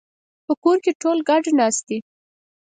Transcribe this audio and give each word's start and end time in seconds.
په 0.45 0.53
کور 0.63 0.77
کې 0.83 0.91
ټول 1.01 1.17
ګډ 1.29 1.43
ناست 1.59 1.83
دي 1.89 1.99